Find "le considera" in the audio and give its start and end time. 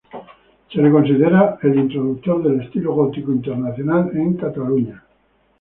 0.81-1.59